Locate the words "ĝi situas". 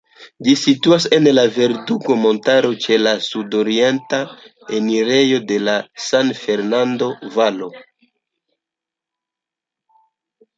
0.45-1.03